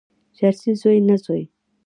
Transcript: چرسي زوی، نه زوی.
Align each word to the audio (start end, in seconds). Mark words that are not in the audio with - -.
چرسي 0.37 0.71
زوی، 0.81 0.99
نه 1.07 1.15
زوی. 1.23 1.43